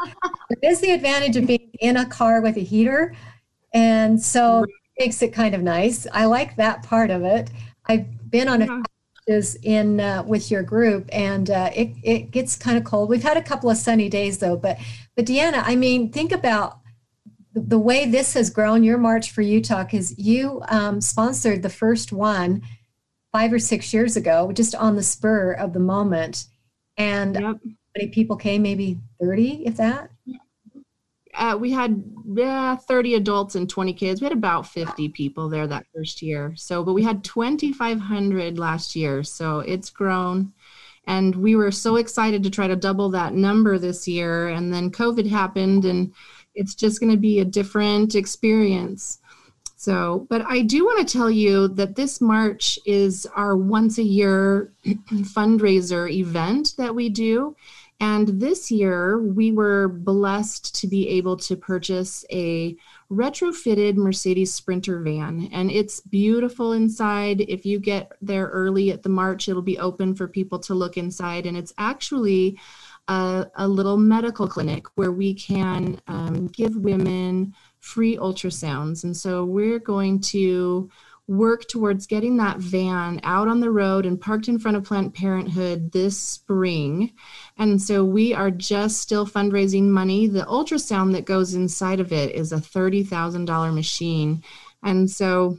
[0.48, 3.14] there is the advantage of being in a car with a heater
[3.74, 6.06] and so it makes it kind of nice.
[6.12, 7.50] I like that part of it.
[7.86, 8.82] I've been on a
[9.26, 13.10] is in uh, with your group and uh, it, it gets kind of cold.
[13.10, 14.78] We've had a couple of sunny days though but
[15.14, 16.78] but deanna i mean think about
[17.66, 22.12] the, way this has grown your march for utah is you um, sponsored the first
[22.12, 22.62] one
[23.32, 26.46] five or six years ago just on the spur of the moment
[26.96, 27.42] and Yep.
[27.42, 27.54] how
[27.96, 30.10] many people came maybe 30 if that
[31.34, 32.02] Uh, we had
[32.34, 34.20] yeah, 30 adults and 20 kids.
[34.20, 36.52] We had about 50 people there that first year.
[36.56, 39.22] So, but we had 2,500 last year.
[39.22, 40.52] So it's grown.
[41.06, 44.48] And we were so excited to try to double that number this year.
[44.48, 46.12] And then COVID happened, and
[46.58, 49.20] it's just going to be a different experience.
[49.76, 54.02] So, but I do want to tell you that this March is our once a
[54.02, 57.54] year fundraiser event that we do.
[58.00, 62.76] And this year, we were blessed to be able to purchase a
[63.10, 65.48] retrofitted Mercedes Sprinter van.
[65.52, 67.40] And it's beautiful inside.
[67.42, 70.96] If you get there early at the March, it'll be open for people to look
[70.96, 71.46] inside.
[71.46, 72.58] And it's actually
[73.08, 79.04] a, a little medical clinic where we can um, give women free ultrasounds.
[79.04, 80.90] And so we're going to
[81.26, 85.14] work towards getting that van out on the road and parked in front of Planned
[85.14, 87.12] Parenthood this spring.
[87.58, 90.26] And so we are just still fundraising money.
[90.26, 94.42] The ultrasound that goes inside of it is a $30,000 machine.
[94.82, 95.58] And so,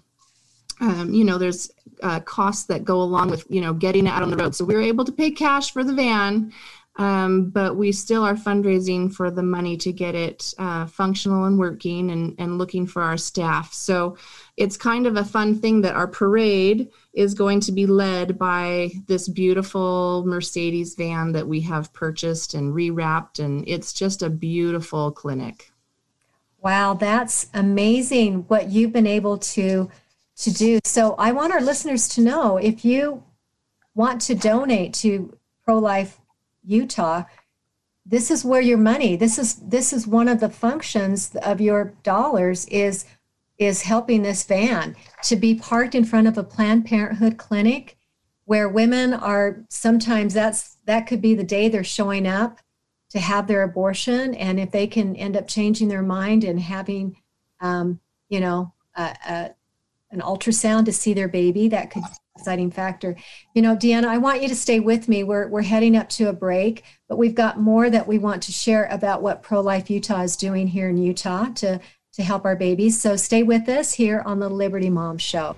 [0.81, 4.23] um, you know, there's uh, costs that go along with, you know, getting it out
[4.23, 4.55] on the road.
[4.55, 6.51] So we were able to pay cash for the van.
[6.99, 11.57] Um, but we still are fundraising for the money to get it uh, functional and
[11.57, 13.73] working and, and looking for our staff.
[13.73, 14.17] So
[14.57, 18.91] it's kind of a fun thing that our parade is going to be led by
[19.07, 23.39] this beautiful Mercedes van that we have purchased and rewrapped.
[23.39, 25.71] And it's just a beautiful clinic.
[26.61, 29.89] Wow, that's amazing what you've been able to
[30.35, 30.79] to do.
[30.83, 33.23] So I want our listeners to know if you
[33.95, 36.18] want to donate to Pro Life
[36.69, 37.23] Utah,
[38.05, 39.15] this is where your money.
[39.15, 43.05] This is this is one of the functions of your dollars is
[43.57, 47.97] is helping this van to be parked in front of a Planned Parenthood clinic
[48.45, 52.59] where women are sometimes that's that could be the day they're showing up
[53.09, 57.15] to have their abortion and if they can end up changing their mind and having
[57.61, 59.49] um, you know a, a,
[60.11, 62.03] an ultrasound to see their baby that could
[62.39, 63.15] deciding factor.
[63.53, 65.23] You know deanna i want you to stay with me.
[65.23, 68.51] We're, we're heading up to a break but we've got more that we want to
[68.51, 71.79] share about what pro-life utah is doing here in utah to
[72.13, 72.99] to help our babies.
[72.99, 75.55] So stay with us here on the liberty mom show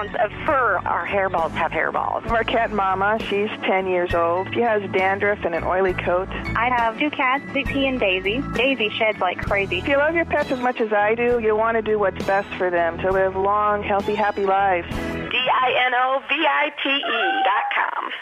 [0.00, 0.78] and mounds of fur.
[0.84, 2.26] Our hairballs have hairballs.
[2.30, 4.52] Our cat Mama, she's 10 years old.
[4.54, 6.28] She has dandruff and an oily coat.
[6.56, 8.42] I have two cats, Zippy and Daisy.
[8.54, 9.78] Daisy sheds like crazy.
[9.78, 12.24] If you love your pets as much as I do, you want to do what's
[12.24, 14.88] best for them to live long, healthy, happy lives.
[15.30, 17.49] D-I-N-O-V-I-T-E dot com.
[17.49, 17.49] I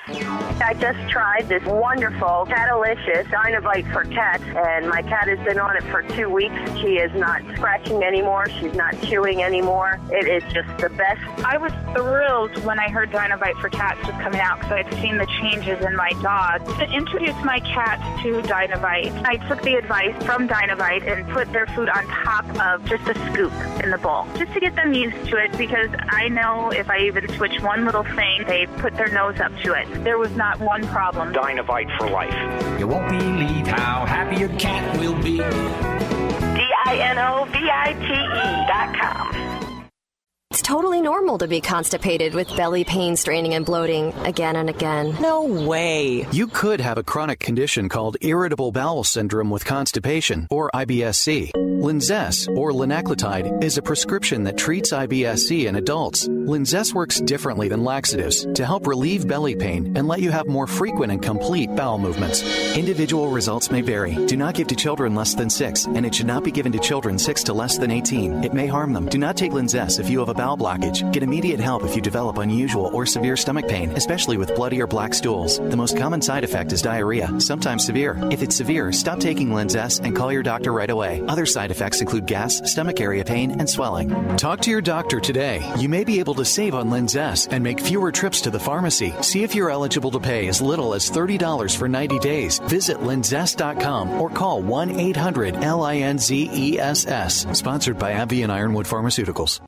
[0.80, 5.82] just tried this wonderful Catalicious Dinovite for cats, and my cat has been on it
[5.84, 6.54] for two weeks.
[6.80, 8.48] She is not scratching anymore.
[8.60, 9.98] She's not chewing anymore.
[10.10, 11.20] It is just the best.
[11.44, 14.94] I was thrilled when I heard Dinovite for cats was coming out because I had
[15.02, 16.64] seen the changes in my dog.
[16.78, 21.66] To introduce my cat to Dinovite, I took the advice from Dinovite and put their
[21.68, 25.28] food on top of just a scoop in the bowl, just to get them used
[25.28, 29.08] to it because I know if I even switch one little thing, they put their
[29.08, 29.77] nose up to it.
[29.86, 31.32] There was not one problem.
[31.32, 32.34] Dinovite for life.
[32.78, 35.38] You won't believe how happy your cat will be.
[36.58, 39.67] D-I-N-O-V-I-T-E dot com.
[40.50, 45.14] It's totally normal to be constipated with belly pain, straining, and bloating again and again.
[45.20, 46.26] No way.
[46.32, 51.52] You could have a chronic condition called irritable bowel syndrome with constipation, or IBSC.
[51.52, 56.26] Linzess, or linaclotide, is a prescription that treats IBSC in adults.
[56.26, 60.66] Linzess works differently than laxatives to help relieve belly pain and let you have more
[60.66, 62.42] frequent and complete bowel movements.
[62.74, 64.14] Individual results may vary.
[64.26, 66.78] Do not give to children less than 6, and it should not be given to
[66.78, 68.44] children 6 to less than 18.
[68.44, 69.10] It may harm them.
[69.10, 71.12] Do not take Linzess if you have a bowel blockage.
[71.12, 74.86] Get immediate help if you develop unusual or severe stomach pain, especially with bloody or
[74.86, 75.58] black stools.
[75.58, 78.16] The most common side effect is diarrhea, sometimes severe.
[78.30, 81.22] If it's severe, stop taking Linzess and call your doctor right away.
[81.26, 84.08] Other side effects include gas, stomach area pain, and swelling.
[84.36, 85.60] Talk to your doctor today.
[85.76, 89.12] You may be able to save on Linzess and make fewer trips to the pharmacy.
[89.22, 92.60] See if you're eligible to pay as little as $30 for 90 days.
[92.60, 97.46] Visit linzess.com or call 1 800 L I N Z E S S.
[97.58, 99.67] Sponsored by AbbVie and Ironwood Pharmaceuticals.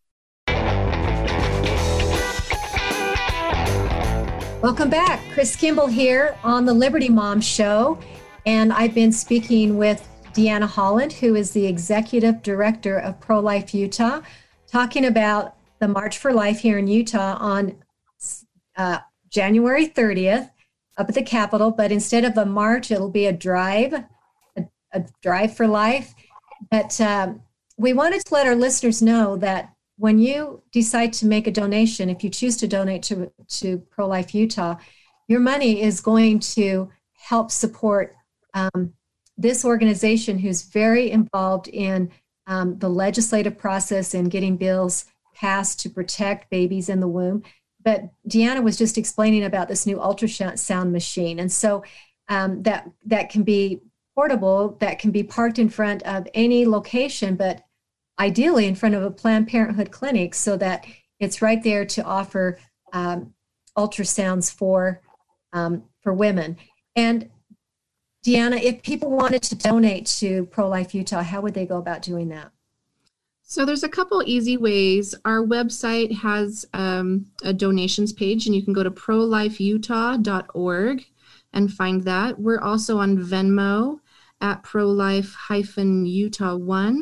[4.61, 5.23] Welcome back.
[5.33, 7.97] Chris Kimball here on the Liberty Mom Show.
[8.45, 13.73] And I've been speaking with Deanna Holland, who is the executive director of Pro Life
[13.73, 14.21] Utah,
[14.67, 17.75] talking about the March for Life here in Utah on
[18.77, 18.99] uh,
[19.31, 20.51] January 30th
[20.95, 21.71] up at the Capitol.
[21.71, 23.93] But instead of a march, it'll be a drive,
[24.55, 26.13] a, a drive for life.
[26.69, 27.41] But um,
[27.77, 29.70] we wanted to let our listeners know that
[30.01, 34.07] when you decide to make a donation, if you choose to donate to, to Pro
[34.07, 34.75] Life Utah,
[35.27, 38.15] your money is going to help support
[38.55, 38.93] um,
[39.37, 42.09] this organization who's very involved in
[42.47, 47.43] um, the legislative process and getting bills passed to protect babies in the womb.
[47.85, 51.37] But Deanna was just explaining about this new ultrasound machine.
[51.37, 51.83] And so
[52.27, 53.81] um, that, that can be
[54.15, 57.61] portable, that can be parked in front of any location, but
[58.21, 60.85] ideally in front of a Planned Parenthood clinic so that
[61.19, 62.59] it's right there to offer
[62.93, 63.33] um,
[63.77, 65.01] ultrasounds for
[65.53, 66.57] um, for women.
[66.95, 67.29] And
[68.25, 72.03] Deanna, if people wanted to donate to Pro Life Utah, how would they go about
[72.03, 72.51] doing that?
[73.41, 75.13] So there's a couple easy ways.
[75.25, 81.05] Our website has um, a donations page, and you can go to prolifeutah.org
[81.53, 82.39] and find that.
[82.39, 83.99] We're also on Venmo
[84.39, 87.01] at prolife-utah1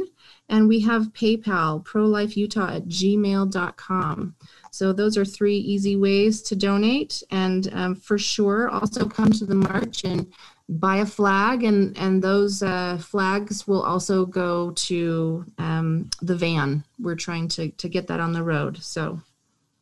[0.50, 4.36] and we have PayPal, prolifeutah at gmail.com.
[4.72, 7.24] So those are three easy ways to donate.
[7.32, 10.32] And um, for sure, also come to the march and
[10.68, 11.64] buy a flag.
[11.64, 16.84] And, and those uh, flags will also go to um, the van.
[17.00, 18.78] We're trying to, to get that on the road.
[18.78, 19.22] So.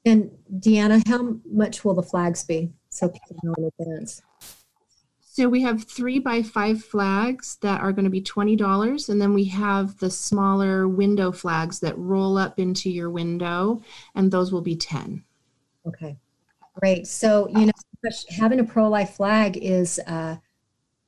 [0.05, 4.21] And Deanna, how much will the flags be so people know in advance?
[5.37, 9.09] So we have three by five flags that are going to be $20.
[9.09, 13.83] And then we have the smaller window flags that roll up into your window,
[14.15, 15.23] and those will be 10.
[15.87, 16.17] Okay,
[16.73, 17.05] great.
[17.05, 20.37] So, you know, having a pro life flag is uh,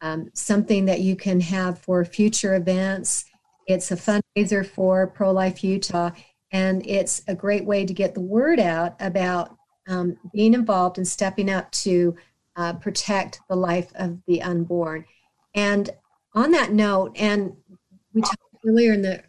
[0.02, 3.26] um, something that you can have for future events.
[3.66, 6.12] It's a fundraiser for Pro Life Utah,
[6.52, 9.58] and it's a great way to get the word out about
[9.88, 12.16] um, being involved and stepping up to
[12.60, 15.06] uh, protect the life of the unborn.
[15.56, 15.90] And
[16.36, 17.56] on that note, and
[18.14, 18.38] we talked
[18.68, 19.24] earlier in the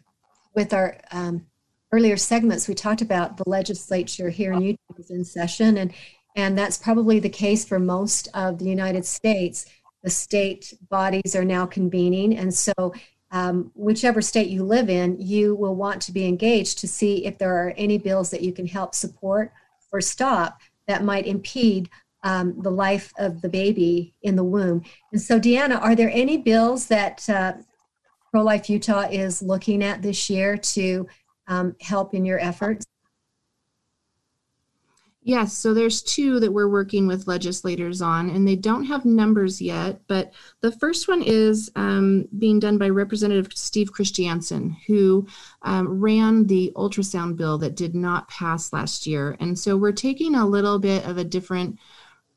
[0.53, 1.47] with our um,
[1.93, 5.93] earlier segments, we talked about the legislature here in Utah is in session, and
[6.35, 9.65] and that's probably the case for most of the United States.
[10.03, 12.93] The state bodies are now convening, and so
[13.31, 17.37] um, whichever state you live in, you will want to be engaged to see if
[17.37, 19.53] there are any bills that you can help support
[19.93, 21.89] or stop that might impede
[22.23, 24.83] um, the life of the baby in the womb.
[25.11, 27.53] And so, Deanna, are there any bills that uh,
[28.31, 31.07] Pro Life Utah is looking at this year to
[31.47, 32.85] um, help in your efforts?
[35.23, 39.61] Yes, so there's two that we're working with legislators on, and they don't have numbers
[39.61, 40.01] yet.
[40.07, 45.27] But the first one is um, being done by Representative Steve Christiansen, who
[45.61, 49.37] um, ran the ultrasound bill that did not pass last year.
[49.39, 51.77] And so we're taking a little bit of a different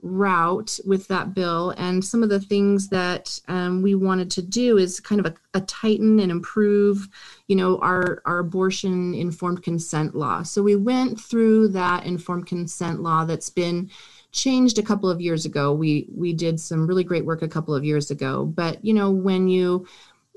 [0.04, 1.70] route with that bill.
[1.78, 5.34] And some of the things that um, we wanted to do is kind of a,
[5.54, 7.08] a, tighten and improve
[7.48, 10.42] you know our our abortion informed consent law.
[10.42, 13.90] So we went through that informed consent law that's been
[14.30, 15.72] changed a couple of years ago.
[15.72, 18.44] We we did some really great work a couple of years ago.
[18.44, 19.86] But you know when you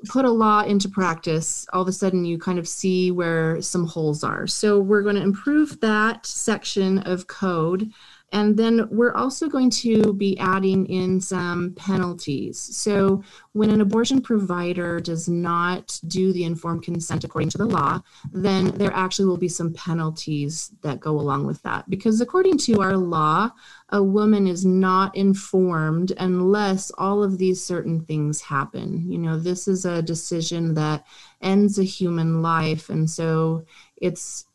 [0.07, 3.86] put a law into practice all of a sudden you kind of see where some
[3.86, 4.47] holes are.
[4.47, 7.91] So we're going to improve that section of code
[8.34, 12.59] and then we're also going to be adding in some penalties.
[12.59, 13.23] So,
[13.53, 18.01] when an abortion provider does not do the informed consent according to the law,
[18.34, 21.89] then there actually will be some penalties that go along with that.
[21.89, 23.49] Because according to our law,
[23.89, 29.09] a woman is not informed unless all of these certain things happen.
[29.09, 31.05] You know, this is a decision that
[31.41, 32.89] ends a human life.
[32.89, 33.65] And so
[33.95, 34.45] it's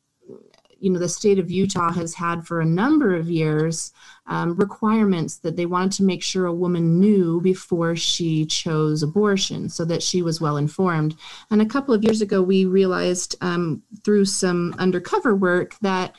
[0.83, 3.93] you know the state of Utah has had for a number of years
[4.27, 9.69] um, requirements that they wanted to make sure a woman knew before she chose abortion,
[9.69, 11.17] so that she was well informed.
[11.51, 16.17] And a couple of years ago, we realized um, through some undercover work that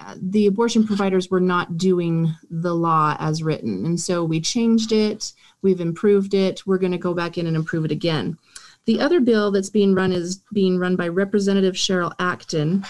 [0.00, 3.84] uh, the abortion providers were not doing the law as written.
[3.84, 7.56] And so we changed it, we've improved it, we're going to go back in and
[7.56, 8.38] improve it again.
[8.84, 12.86] The other bill that's being run is being run by Representative Cheryl Acton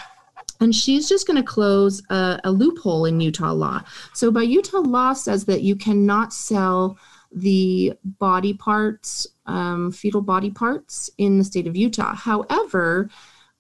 [0.61, 3.83] and she's just going to close a, a, loophole in Utah law.
[4.13, 6.99] So, by Utah law says that you cannot sell
[7.33, 12.15] the body parts, um, fetal body parts, in the state of Utah.
[12.15, 13.11] However,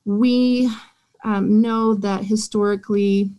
[0.05, 0.71] we
[1.25, 3.31] um, know that historically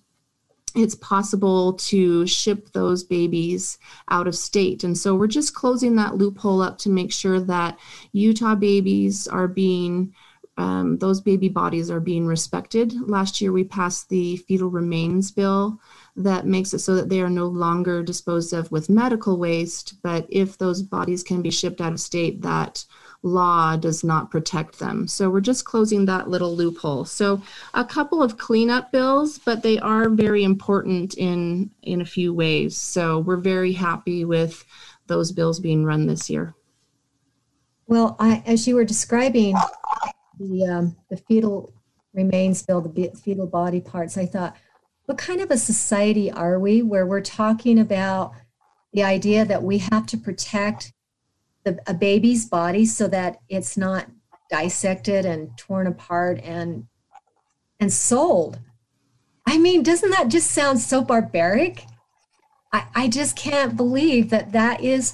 [0.76, 3.80] it's possible to ship those babies
[4.10, 4.84] out of state.
[4.84, 7.80] And so we're just closing that loophole up to make sure that
[8.12, 10.14] Utah babies are being
[10.60, 12.94] um, those baby bodies are being respected.
[13.08, 15.80] Last year, we passed the fetal remains bill
[16.18, 20.02] that makes it so that they are no longer disposed of with medical waste.
[20.04, 22.84] But if those bodies can be shipped out of state, that
[23.24, 25.08] law does not protect them.
[25.08, 27.06] So we're just closing that little loophole.
[27.06, 27.42] So
[27.74, 32.76] a couple of cleanup bills, but they are very important in in a few ways.
[32.76, 34.66] So we're very happy with
[35.08, 36.54] those bills being run this year.
[37.88, 39.56] Well, I, as you were describing
[40.40, 41.74] the um, the fetal
[42.14, 44.56] remains bill, the fetal body parts, I thought,
[45.06, 48.34] what kind of a society are we where we're talking about
[48.94, 50.94] the idea that we have to protect
[51.64, 54.08] the, a baby's body so that it's not
[54.50, 56.88] dissected and torn apart and
[57.80, 58.60] and sold?
[59.46, 61.86] I mean, doesn't that just sound so barbaric?
[62.72, 65.14] I, I just can't believe that that is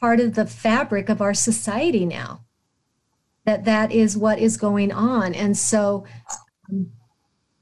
[0.00, 2.45] part of the fabric of our society now
[3.46, 5.34] that that is what is going on.
[5.34, 6.04] And so,
[6.68, 6.90] um,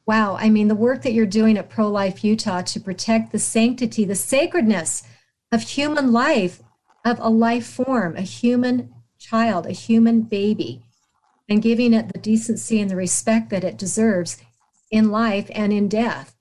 [0.07, 3.39] wow, I mean, the work that you're doing at Pro Life Utah to protect the
[3.39, 5.05] sanctity, the sacredness
[5.53, 6.63] of human life,
[7.05, 10.83] of a life form, a human child, a human baby,
[11.49, 14.39] and giving it the decency and the respect that it deserves
[14.91, 16.35] in life and in death.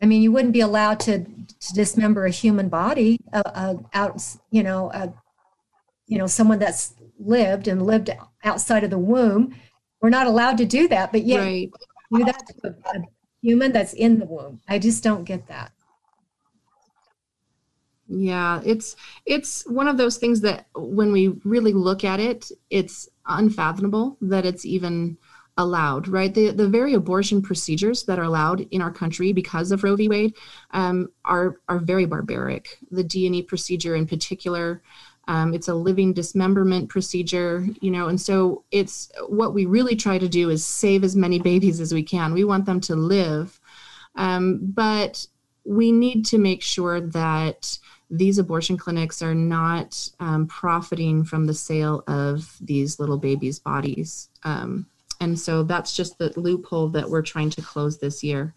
[0.00, 4.22] I mean, you wouldn't be allowed to, to dismember a human body, uh, uh, out,
[4.50, 5.08] you know, uh,
[6.06, 8.10] you know, someone that's lived and lived
[8.44, 9.54] outside of the womb.
[10.00, 11.70] We're not allowed to do that, but yet right.
[12.12, 13.02] do that to a,
[13.42, 14.60] human that's in the womb.
[14.68, 15.72] I just don't get that.
[18.08, 18.96] Yeah, it's
[19.26, 24.46] it's one of those things that when we really look at it, it's unfathomable that
[24.46, 25.18] it's even
[25.58, 26.32] allowed, right?
[26.32, 30.08] The the very abortion procedures that are allowed in our country because of Roe v.
[30.08, 30.34] Wade
[30.70, 32.78] um, are are very barbaric.
[32.90, 34.82] The D and E procedure in particular,
[35.28, 40.18] um, it's a living dismemberment procedure, you know, and so it's what we really try
[40.18, 42.32] to do is save as many babies as we can.
[42.32, 43.60] We want them to live,
[44.14, 45.26] um, but
[45.64, 47.78] we need to make sure that
[48.10, 54.30] these abortion clinics are not um, profiting from the sale of these little babies' bodies.
[54.44, 54.86] Um,
[55.20, 58.54] and so that's just the loophole that we're trying to close this year.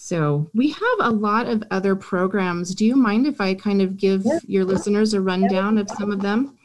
[0.00, 2.72] So we have a lot of other programs.
[2.72, 6.22] Do you mind if I kind of give your listeners a rundown of some of
[6.22, 6.56] them?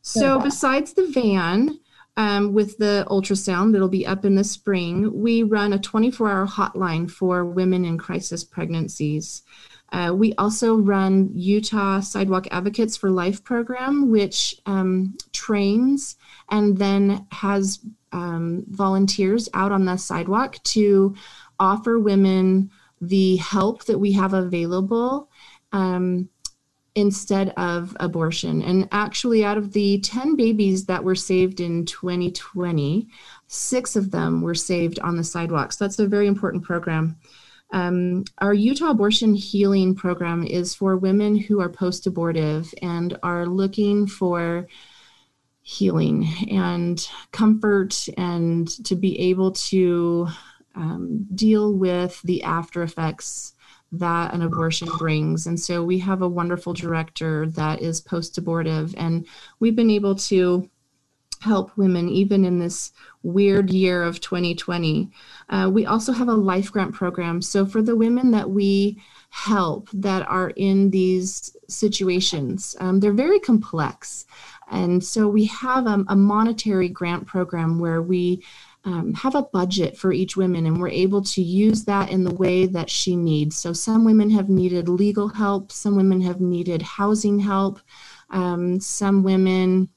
[0.00, 1.80] So besides the van,
[2.16, 6.46] um, with the ultrasound that'll be up in the spring, we run a 24 hour
[6.46, 9.42] hotline for women in crisis pregnancies.
[9.92, 16.16] Uh, we also run Utah Sidewalk Advocates for Life program, which um, trains
[16.50, 17.80] and then has
[18.12, 21.14] um, volunteers out on the sidewalk to
[21.60, 22.70] offer women
[23.00, 25.30] the help that we have available
[25.72, 26.28] um,
[26.94, 28.62] instead of abortion.
[28.62, 33.08] And actually, out of the 10 babies that were saved in 2020,
[33.46, 35.76] six of them were saved on the sidewalks.
[35.76, 37.16] That's a very important program.
[37.72, 43.46] Um, our Utah Abortion Healing Program is for women who are post abortive and are
[43.46, 44.66] looking for
[45.62, 50.26] healing and comfort and to be able to
[50.78, 53.54] um, deal with the after effects
[53.90, 55.46] that an abortion brings.
[55.46, 59.26] And so we have a wonderful director that is post abortive, and
[59.60, 60.68] we've been able to
[61.40, 65.10] help women even in this weird year of 2020.
[65.48, 67.40] Uh, we also have a life grant program.
[67.40, 69.00] So for the women that we
[69.30, 74.26] help that are in these situations, um, they're very complex.
[74.70, 78.42] And so we have um, a monetary grant program where we
[78.88, 82.34] um, have a budget for each woman and we're able to use that in the
[82.34, 83.58] way that she needs.
[83.58, 87.80] So some women have needed legal help, some women have needed housing help,
[88.30, 89.90] um, some women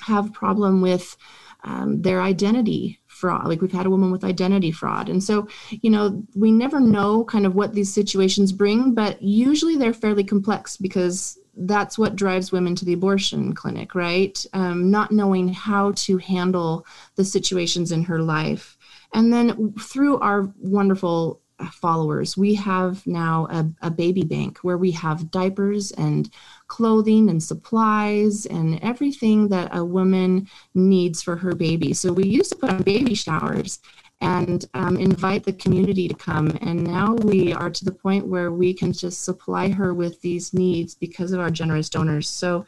[0.00, 1.16] have problem with
[1.62, 3.46] um, their identity fraud.
[3.46, 5.08] Like we've had a woman with identity fraud.
[5.08, 9.76] And so, you know, we never know kind of what these situations bring, but usually
[9.76, 14.44] they're fairly complex because that's what drives women to the abortion clinic, right?
[14.52, 16.86] Um, not knowing how to handle
[17.16, 18.76] the situations in her life.
[19.14, 21.40] And then through our wonderful
[21.72, 26.30] followers, we have now a, a baby bank where we have diapers and
[26.68, 31.92] clothing and supplies and everything that a woman needs for her baby.
[31.92, 33.80] So we used to put on baby showers
[34.20, 36.56] and um, invite the community to come.
[36.60, 40.52] And now we are to the point where we can just supply her with these
[40.52, 42.28] needs because of our generous donors.
[42.28, 42.66] So,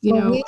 [0.00, 0.44] you Well, know, we-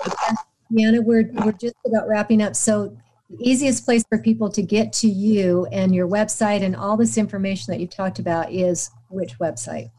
[0.72, 2.56] Deanna, we're, we're just about wrapping up.
[2.56, 2.96] So
[3.30, 7.18] the easiest place for people to get to you and your website and all this
[7.18, 9.90] information that you've talked about is which website?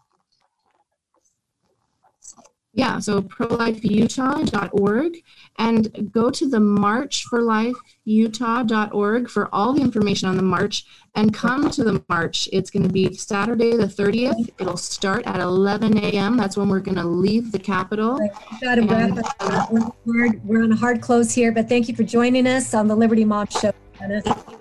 [2.78, 5.24] Yeah, so prolifeutah.org
[5.58, 11.86] and go to the marchforlifeutah.org for all the information on the march and come to
[11.86, 12.50] the march.
[12.52, 14.50] It's going to be Saturday the 30th.
[14.60, 16.36] It'll start at 11 a.m.
[16.36, 18.20] That's when we're going to leave the Capitol.
[18.62, 19.72] Got to wrap And- up.
[19.72, 19.80] We're
[20.28, 22.96] hard- We're on a hard close here, but thank you for joining us on the
[22.96, 23.72] Liberty Mom Show.
[24.02, 24.52] Deanna.